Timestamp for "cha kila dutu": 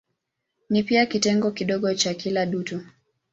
1.93-2.81